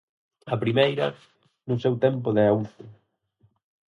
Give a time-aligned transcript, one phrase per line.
[0.53, 1.07] A primeira,
[1.67, 2.83] no seu tempo de auxe.